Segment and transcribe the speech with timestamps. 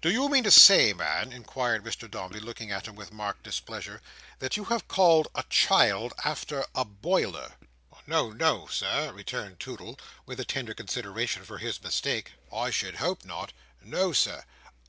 [0.00, 4.00] "Do you mean to say, Man," inquired Mr Dombey; looking at him with marked displeasure,
[4.38, 7.54] "that you have called a child after a boiler?"
[8.06, 12.34] "No, no, Sir," returned Toodle, with a tender consideration for his mistake.
[12.52, 13.52] "I should hope not!
[13.82, 14.44] No, Sir.